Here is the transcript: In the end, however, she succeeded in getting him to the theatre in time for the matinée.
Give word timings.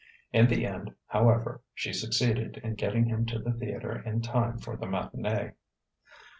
In 0.33 0.47
the 0.47 0.65
end, 0.65 0.95
however, 1.09 1.61
she 1.75 1.93
succeeded 1.93 2.57
in 2.63 2.73
getting 2.73 3.05
him 3.05 3.23
to 3.27 3.37
the 3.37 3.53
theatre 3.53 4.01
in 4.03 4.23
time 4.23 4.57
for 4.57 4.75
the 4.75 4.87
matinée. 4.87 5.53